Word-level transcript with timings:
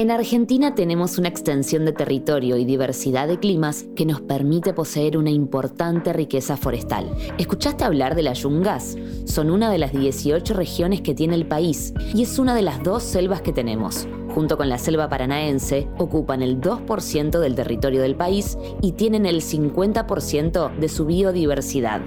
En 0.00 0.10
Argentina 0.10 0.74
tenemos 0.74 1.18
una 1.18 1.28
extensión 1.28 1.84
de 1.84 1.92
territorio 1.92 2.56
y 2.56 2.64
diversidad 2.64 3.28
de 3.28 3.38
climas 3.38 3.84
que 3.94 4.06
nos 4.06 4.22
permite 4.22 4.72
poseer 4.72 5.18
una 5.18 5.28
importante 5.28 6.14
riqueza 6.14 6.56
forestal. 6.56 7.14
¿Escuchaste 7.36 7.84
hablar 7.84 8.14
de 8.14 8.22
las 8.22 8.38
yungas? 8.38 8.96
Son 9.26 9.50
una 9.50 9.70
de 9.70 9.76
las 9.76 9.92
18 9.92 10.54
regiones 10.54 11.02
que 11.02 11.14
tiene 11.14 11.34
el 11.34 11.44
país 11.44 11.92
y 12.14 12.22
es 12.22 12.38
una 12.38 12.54
de 12.54 12.62
las 12.62 12.82
dos 12.82 13.02
selvas 13.02 13.42
que 13.42 13.52
tenemos. 13.52 14.08
Junto 14.34 14.56
con 14.56 14.70
la 14.70 14.78
selva 14.78 15.10
paranaense, 15.10 15.86
ocupan 15.98 16.40
el 16.40 16.62
2% 16.62 17.38
del 17.38 17.54
territorio 17.54 18.00
del 18.00 18.16
país 18.16 18.56
y 18.80 18.92
tienen 18.92 19.26
el 19.26 19.42
50% 19.42 20.78
de 20.78 20.88
su 20.88 21.04
biodiversidad. 21.04 22.00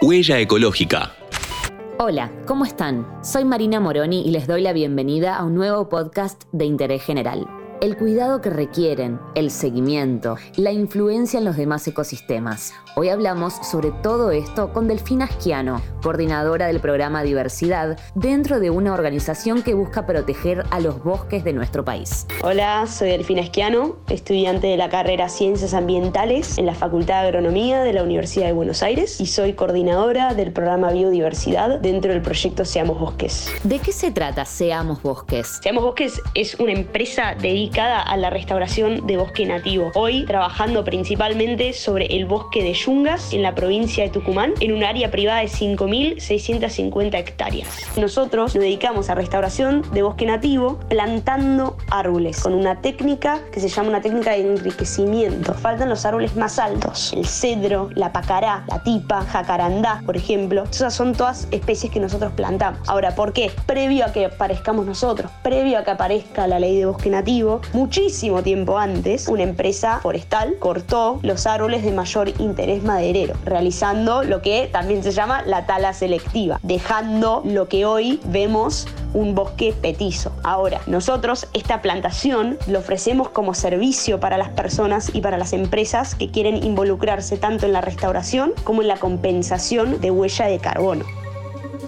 Huella 0.00 0.40
ecológica. 0.40 1.12
Hola, 1.98 2.30
¿cómo 2.46 2.66
están? 2.66 3.06
Soy 3.24 3.46
Marina 3.46 3.80
Moroni 3.80 4.20
y 4.20 4.30
les 4.30 4.46
doy 4.46 4.60
la 4.60 4.74
bienvenida 4.74 5.34
a 5.34 5.44
un 5.44 5.54
nuevo 5.54 5.88
podcast 5.88 6.42
de 6.52 6.66
interés 6.66 7.02
general 7.02 7.46
el 7.80 7.96
cuidado 7.96 8.40
que 8.40 8.50
requieren, 8.50 9.20
el 9.34 9.50
seguimiento, 9.50 10.36
la 10.56 10.72
influencia 10.72 11.38
en 11.38 11.44
los 11.44 11.56
demás 11.56 11.86
ecosistemas. 11.86 12.72
Hoy 12.96 13.10
hablamos 13.10 13.54
sobre 13.70 13.90
todo 14.02 14.30
esto 14.30 14.72
con 14.72 14.88
Delfina 14.88 15.26
Asquiano, 15.26 15.82
coordinadora 16.02 16.66
del 16.68 16.80
programa 16.80 17.22
Diversidad, 17.22 17.98
dentro 18.14 18.58
de 18.58 18.70
una 18.70 18.94
organización 18.94 19.62
que 19.62 19.74
busca 19.74 20.06
proteger 20.06 20.64
a 20.70 20.80
los 20.80 21.02
bosques 21.02 21.44
de 21.44 21.52
nuestro 21.52 21.84
país. 21.84 22.26
Hola, 22.42 22.86
soy 22.86 23.10
Delfina 23.10 23.42
Esquiano, 23.42 23.96
estudiante 24.08 24.66
de 24.68 24.78
la 24.78 24.88
carrera 24.88 25.28
Ciencias 25.28 25.74
Ambientales 25.74 26.56
en 26.56 26.64
la 26.64 26.74
Facultad 26.74 27.20
de 27.22 27.28
Agronomía 27.28 27.82
de 27.82 27.92
la 27.92 28.02
Universidad 28.02 28.46
de 28.46 28.52
Buenos 28.52 28.82
Aires 28.82 29.20
y 29.20 29.26
soy 29.26 29.52
coordinadora 29.52 30.32
del 30.32 30.52
programa 30.52 30.90
Biodiversidad 30.92 31.80
dentro 31.80 32.12
del 32.12 32.22
proyecto 32.22 32.64
Seamos 32.64 32.98
Bosques. 32.98 33.50
¿De 33.62 33.78
qué 33.78 33.92
se 33.92 34.10
trata 34.10 34.46
Seamos 34.46 35.02
Bosques? 35.02 35.60
Seamos 35.62 35.84
Bosques 35.84 36.22
es 36.34 36.54
una 36.54 36.72
empresa 36.72 37.34
dedicada 37.66 38.00
a 38.00 38.16
la 38.16 38.30
restauración 38.30 39.08
de 39.08 39.16
bosque 39.16 39.44
nativo. 39.44 39.90
Hoy 39.96 40.24
trabajando 40.24 40.84
principalmente 40.84 41.72
sobre 41.72 42.06
el 42.16 42.24
bosque 42.24 42.62
de 42.62 42.72
Yungas 42.72 43.32
en 43.32 43.42
la 43.42 43.56
provincia 43.56 44.04
de 44.04 44.10
Tucumán, 44.10 44.54
en 44.60 44.72
un 44.72 44.84
área 44.84 45.10
privada 45.10 45.40
de 45.40 45.48
5.650 45.48 47.18
hectáreas. 47.18 47.68
Nosotros 47.96 48.54
nos 48.54 48.62
dedicamos 48.62 49.10
a 49.10 49.16
restauración 49.16 49.82
de 49.92 50.02
bosque 50.02 50.26
nativo 50.26 50.78
plantando 50.88 51.76
árboles 51.90 52.40
con 52.40 52.54
una 52.54 52.80
técnica 52.80 53.40
que 53.50 53.58
se 53.58 53.68
llama 53.68 53.88
una 53.88 54.00
técnica 54.00 54.30
de 54.30 54.42
enriquecimiento. 54.42 55.52
Faltan 55.54 55.88
los 55.88 56.06
árboles 56.06 56.36
más 56.36 56.60
altos, 56.60 57.12
el 57.14 57.26
cedro, 57.26 57.90
la 57.96 58.12
pacará, 58.12 58.64
la 58.68 58.80
tipa, 58.84 59.22
jacarandá, 59.22 60.04
por 60.06 60.16
ejemplo. 60.16 60.62
Esas 60.70 60.94
son 60.94 61.16
todas 61.16 61.48
especies 61.50 61.92
que 61.92 61.98
nosotros 61.98 62.32
plantamos. 62.36 62.88
Ahora, 62.88 63.16
¿por 63.16 63.32
qué? 63.32 63.50
Previo 63.66 64.04
a 64.04 64.12
que 64.12 64.26
aparezcamos 64.26 64.86
nosotros, 64.86 65.32
previo 65.42 65.80
a 65.80 65.82
que 65.82 65.90
aparezca 65.90 66.46
la 66.46 66.60
ley 66.60 66.78
de 66.78 66.86
bosque 66.86 67.10
nativo, 67.10 67.55
muchísimo 67.72 68.42
tiempo 68.42 68.78
antes, 68.78 69.28
una 69.28 69.42
empresa 69.42 70.00
forestal 70.02 70.56
cortó 70.58 71.18
los 71.22 71.46
árboles 71.46 71.84
de 71.84 71.92
mayor 71.92 72.28
interés 72.38 72.82
maderero, 72.82 73.34
realizando 73.44 74.22
lo 74.22 74.42
que 74.42 74.68
también 74.72 75.02
se 75.02 75.12
llama 75.12 75.42
la 75.42 75.66
tala 75.66 75.92
selectiva, 75.92 76.58
dejando 76.62 77.42
lo 77.44 77.68
que 77.68 77.86
hoy 77.86 78.20
vemos 78.26 78.86
un 79.14 79.34
bosque 79.34 79.74
petizo. 79.80 80.32
Ahora, 80.42 80.80
nosotros 80.86 81.48
esta 81.54 81.80
plantación 81.80 82.58
lo 82.66 82.80
ofrecemos 82.80 83.30
como 83.30 83.54
servicio 83.54 84.20
para 84.20 84.36
las 84.36 84.50
personas 84.50 85.10
y 85.14 85.20
para 85.20 85.38
las 85.38 85.52
empresas 85.52 86.14
que 86.14 86.30
quieren 86.30 86.62
involucrarse 86.62 87.36
tanto 87.38 87.66
en 87.66 87.72
la 87.72 87.80
restauración 87.80 88.52
como 88.64 88.82
en 88.82 88.88
la 88.88 88.98
compensación 88.98 90.00
de 90.00 90.10
huella 90.10 90.46
de 90.46 90.58
carbono 90.58 91.15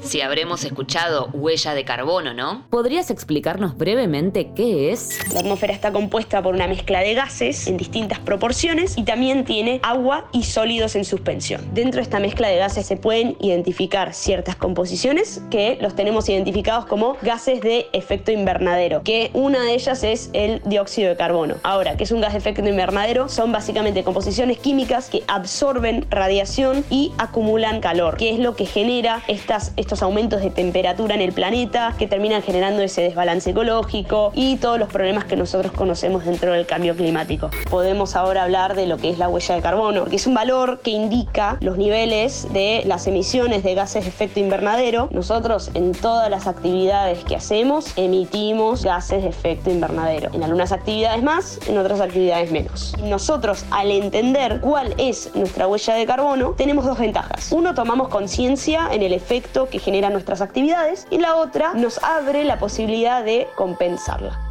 si 0.08 0.22
habremos 0.22 0.64
escuchado 0.64 1.28
huella 1.34 1.74
de 1.74 1.84
carbono, 1.84 2.32
¿no? 2.32 2.64
¿Podrías 2.70 3.10
explicarnos 3.10 3.76
brevemente 3.76 4.52
qué 4.56 4.90
es? 4.90 5.18
La 5.34 5.40
atmósfera 5.40 5.74
está 5.74 5.92
compuesta 5.92 6.42
por 6.42 6.54
una 6.54 6.66
mezcla 6.66 7.00
de 7.00 7.12
gases 7.12 7.66
en 7.66 7.76
distintas 7.76 8.18
proporciones 8.18 8.96
y 8.96 9.02
también 9.02 9.44
tiene 9.44 9.80
agua 9.82 10.28
y 10.32 10.44
sólidos 10.44 10.96
en 10.96 11.04
suspensión. 11.04 11.60
Dentro 11.74 11.98
de 11.98 12.04
esta 12.04 12.20
mezcla 12.20 12.48
de 12.48 12.56
gases 12.56 12.86
se 12.86 12.96
pueden 12.96 13.36
identificar 13.40 14.14
ciertas 14.14 14.56
composiciones 14.56 15.42
que 15.50 15.76
los 15.82 15.94
tenemos 15.94 16.26
identificados 16.30 16.86
como 16.86 17.18
gases 17.20 17.60
de 17.60 17.86
efecto 17.92 18.32
invernadero, 18.32 19.02
que 19.02 19.30
una 19.34 19.62
de 19.62 19.74
ellas 19.74 20.02
es 20.04 20.30
el 20.32 20.62
dióxido 20.64 21.10
de 21.10 21.16
carbono. 21.16 21.56
Ahora, 21.62 21.98
¿qué 21.98 22.04
es 22.04 22.12
un 22.12 22.22
gas 22.22 22.32
de 22.32 22.38
efecto 22.38 22.66
invernadero? 22.66 23.28
Son 23.28 23.52
básicamente 23.52 24.04
composiciones 24.04 24.56
químicas 24.56 25.10
que 25.10 25.22
absorben 25.28 26.06
radiación 26.10 26.82
y 26.88 27.12
acumulan 27.18 27.80
calor, 27.80 28.16
que 28.16 28.30
es 28.30 28.38
lo 28.38 28.56
que 28.56 28.64
genera 28.64 29.22
estas 29.28 29.72
estos 29.76 29.97
aumentos 30.02 30.40
de 30.40 30.50
temperatura 30.50 31.14
en 31.14 31.20
el 31.20 31.32
planeta 31.32 31.94
que 31.98 32.06
terminan 32.06 32.42
generando 32.42 32.82
ese 32.82 33.02
desbalance 33.02 33.50
ecológico 33.50 34.32
y 34.34 34.56
todos 34.56 34.78
los 34.78 34.88
problemas 34.88 35.24
que 35.24 35.36
nosotros 35.36 35.72
conocemos 35.72 36.24
dentro 36.24 36.52
del 36.52 36.66
cambio 36.66 36.94
climático. 36.94 37.50
Podemos 37.70 38.16
ahora 38.16 38.44
hablar 38.44 38.74
de 38.74 38.86
lo 38.86 38.96
que 38.96 39.10
es 39.10 39.18
la 39.18 39.28
huella 39.28 39.54
de 39.54 39.62
carbono, 39.62 40.00
porque 40.00 40.16
es 40.16 40.26
un 40.26 40.34
valor 40.34 40.80
que 40.80 40.90
indica 40.90 41.56
los 41.60 41.78
niveles 41.78 42.46
de 42.52 42.82
las 42.86 43.06
emisiones 43.06 43.62
de 43.62 43.74
gases 43.74 44.04
de 44.04 44.10
efecto 44.10 44.40
invernadero. 44.40 45.08
Nosotros 45.12 45.70
en 45.74 45.92
todas 45.92 46.30
las 46.30 46.46
actividades 46.46 47.24
que 47.24 47.36
hacemos 47.36 47.92
emitimos 47.96 48.84
gases 48.84 49.22
de 49.22 49.28
efecto 49.28 49.70
invernadero. 49.70 50.30
En 50.32 50.42
algunas 50.42 50.72
actividades 50.72 51.22
más, 51.22 51.58
en 51.66 51.78
otras 51.78 52.00
actividades 52.00 52.50
menos. 52.50 52.94
Nosotros 53.02 53.64
al 53.70 53.90
entender 53.90 54.60
cuál 54.60 54.94
es 54.98 55.30
nuestra 55.34 55.66
huella 55.66 55.94
de 55.94 56.06
carbono, 56.06 56.54
tenemos 56.56 56.84
dos 56.84 56.98
ventajas. 56.98 57.52
Uno, 57.52 57.74
tomamos 57.74 58.08
conciencia 58.08 58.88
en 58.92 59.02
el 59.02 59.12
efecto 59.12 59.68
que 59.68 59.77
generan 59.78 60.12
nuestras 60.12 60.40
actividades 60.40 61.06
y 61.10 61.18
la 61.18 61.36
otra 61.36 61.74
nos 61.74 62.02
abre 62.02 62.44
la 62.44 62.58
posibilidad 62.58 63.24
de 63.24 63.46
compensarla. 63.56 64.47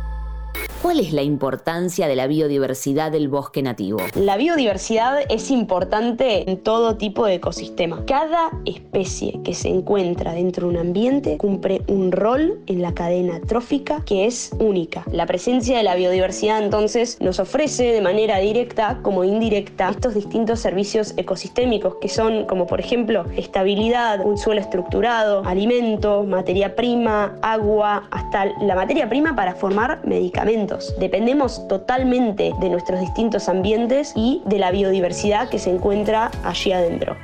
¿Cuál 0.82 1.00
es 1.00 1.12
la 1.12 1.24
importancia 1.24 2.08
de 2.08 2.16
la 2.16 2.28
biodiversidad 2.28 3.12
del 3.12 3.30
bosque 3.30 3.64
nativo? 3.64 3.98
La 4.14 4.38
biodiversidad 4.38 5.22
es 5.28 5.50
importante 5.50 6.48
en 6.48 6.58
todo 6.58 6.98
tipo 6.98 7.26
de 7.26 7.34
ecosistema. 7.36 8.06
Cada 8.06 8.52
especie 8.66 9.40
que 9.44 9.56
se 9.56 9.70
encuentra 9.70 10.34
dentro 10.34 10.68
de 10.68 10.76
un 10.76 10.80
ambiente 10.80 11.38
cumple 11.38 11.82
un 11.88 12.12
rol 12.12 12.60
en 12.68 12.84
la 12.84 12.94
cadena 12.94 13.42
trófica 13.42 14.04
que 14.06 14.28
es 14.28 14.52
única. 14.60 15.04
La 15.12 15.26
presencia 15.26 15.78
de 15.78 15.84
la 15.84 15.96
biodiversidad 15.96 16.64
entonces 16.64 17.18
nos 17.22 17.40
ofrece 17.40 17.92
de 17.92 18.02
manera 18.02 18.38
directa 18.38 19.00
como 19.02 19.24
indirecta 19.24 19.90
estos 19.90 20.14
distintos 20.14 20.60
servicios 20.60 21.16
ecosistémicos 21.18 21.96
que 21.96 22.08
son 22.08 22.46
como 22.46 22.68
por 22.68 22.80
ejemplo 22.80 23.26
estabilidad, 23.36 24.24
un 24.24 24.38
suelo 24.38 24.62
estructurado, 24.62 25.44
alimento, 25.44 26.24
materia 26.24 26.76
prima, 26.76 27.36
agua, 27.42 28.08
hasta 28.12 28.46
la 28.62 28.76
materia 28.76 29.10
prima 29.10 29.36
para 29.36 29.56
formar 29.56 30.06
medicamentos 30.06 30.67
Dependemos 31.00 31.68
totalmente 31.68 32.54
de 32.60 32.70
nuestros 32.70 33.00
distintos 33.00 33.48
ambientes 33.50 34.14
y 34.16 34.42
de 34.46 34.60
la 34.60 34.72
biodiversidad 34.72 35.50
que 35.50 35.60
se 35.60 35.72
encuentra 35.72 36.32
allí 36.44 36.72
adentro. 36.72 37.16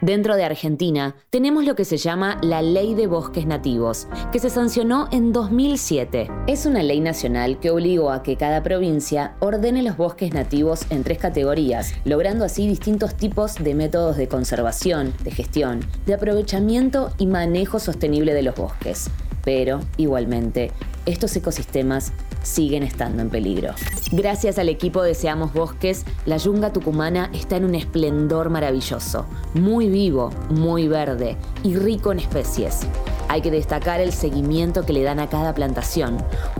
Dentro 0.00 0.34
de 0.36 0.44
Argentina 0.44 1.14
tenemos 1.28 1.66
lo 1.66 1.74
que 1.74 1.84
se 1.84 1.98
llama 1.98 2.38
la 2.42 2.62
Ley 2.62 2.94
de 2.94 3.06
Bosques 3.06 3.44
Nativos, 3.44 4.08
que 4.32 4.38
se 4.38 4.48
sancionó 4.48 5.08
en 5.12 5.30
2007. 5.34 6.30
Es 6.46 6.64
una 6.64 6.82
ley 6.82 7.00
nacional 7.00 7.60
que 7.60 7.70
obligó 7.70 8.10
a 8.10 8.22
que 8.22 8.36
cada 8.36 8.62
provincia 8.62 9.36
ordene 9.40 9.82
los 9.82 9.98
bosques 9.98 10.32
nativos 10.32 10.86
en 10.88 11.04
tres 11.04 11.18
categorías, 11.18 11.92
logrando 12.06 12.46
así 12.46 12.66
distintos 12.66 13.14
tipos 13.14 13.56
de 13.56 13.74
métodos 13.74 14.16
de 14.16 14.26
conservación, 14.26 15.12
de 15.22 15.32
gestión, 15.32 15.80
de 16.06 16.14
aprovechamiento 16.14 17.12
y 17.18 17.26
manejo 17.26 17.78
sostenible 17.78 18.32
de 18.32 18.42
los 18.42 18.54
bosques. 18.54 19.10
Pero, 19.44 19.80
igualmente, 19.98 20.72
estos 21.04 21.36
ecosistemas 21.36 22.14
siguen 22.42 22.82
estando 22.82 23.22
en 23.22 23.30
peligro. 23.30 23.74
Gracias 24.12 24.58
al 24.58 24.68
equipo 24.68 25.02
de 25.02 25.14
Seamos 25.14 25.52
Bosques, 25.52 26.04
la 26.26 26.36
yunga 26.36 26.72
tucumana 26.72 27.30
está 27.32 27.56
en 27.56 27.64
un 27.64 27.74
esplendor 27.74 28.50
maravilloso, 28.50 29.26
muy 29.54 29.88
vivo, 29.88 30.30
muy 30.50 30.88
verde 30.88 31.36
y 31.62 31.76
rico 31.76 32.12
en 32.12 32.20
especies. 32.20 32.80
Hay 33.28 33.42
que 33.42 33.50
destacar 33.50 34.00
el 34.00 34.12
seguimiento 34.12 34.84
que 34.84 34.92
le 34.92 35.02
dan 35.02 35.20
a 35.20 35.28
cada 35.28 35.54
plantación, 35.54 36.18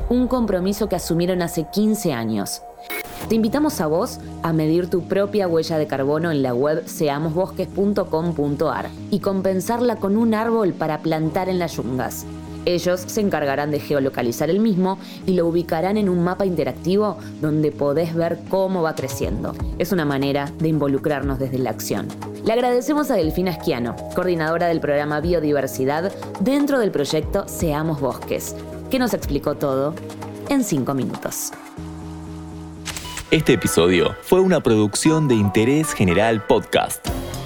un 0.09 0.29
compromiso 0.29 0.89
que 0.89 0.97
asumieron 0.97 1.43
hace 1.43 1.67
15 1.73 2.13
años. 2.13 2.63
Te 3.29 3.35
invitamos 3.35 3.81
a 3.81 3.87
vos 3.87 4.19
a 4.43 4.53
medir 4.53 4.89
tu 4.89 5.03
propia 5.03 5.47
huella 5.47 5.79
de 5.79 5.87
carbono 5.87 6.31
en 6.31 6.43
la 6.43 6.55
web 6.55 6.83
seamosbosques.com.ar 6.87 8.89
y 9.11 9.21
compensarla 9.21 9.97
con 9.97 10.17
un 10.17 10.35
árbol 10.35 10.73
para 10.73 10.99
plantar 10.99 11.49
en 11.49 11.59
las 11.59 11.77
yungas. 11.77 12.25
Ellos 12.65 13.01
se 13.07 13.21
encargarán 13.21 13.71
de 13.71 13.81
geolocalizar 13.81 14.51
el 14.51 14.61
mismo 14.61 14.99
y 15.27 15.35
lo 15.35 15.47
ubicarán 15.47 15.97
en 15.97 16.09
un 16.09 16.23
mapa 16.23 16.47
interactivo 16.47 17.19
donde 17.41 17.73
podés 17.73 18.15
ver 18.15 18.39
cómo 18.49 18.83
va 18.83 18.95
creciendo. 18.95 19.55
Es 19.79 19.93
una 19.93 20.05
manera 20.05 20.53
de 20.59 20.69
involucrarnos 20.69 21.39
desde 21.39 21.59
la 21.59 21.71
acción. 21.71 22.09
Le 22.45 22.53
agradecemos 22.53 23.11
a 23.11 23.17
Delfina 23.17 23.51
Esquiano, 23.51 23.97
coordinadora 24.15 24.67
del 24.67 24.81
programa 24.81 25.21
Biodiversidad 25.21 26.13
dentro 26.41 26.79
del 26.79 26.91
proyecto 26.91 27.47
Seamos 27.49 28.01
Bosques, 28.01 28.55
que 28.91 28.99
nos 28.99 29.15
explicó 29.15 29.57
todo 29.57 29.95
en 30.49 30.65
cinco 30.65 30.95
minutos. 30.95 31.53
Este 33.31 33.53
episodio 33.53 34.17
fue 34.23 34.41
una 34.41 34.61
producción 34.61 35.29
de 35.29 35.37
Interés 35.37 35.93
General 35.93 36.45
Podcast 36.45 37.07